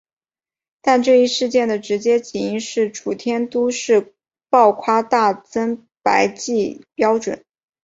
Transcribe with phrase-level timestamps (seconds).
[0.81, 4.15] 但这一事件的直接起因是楚天都市
[4.49, 7.45] 报夸大增白剂标准。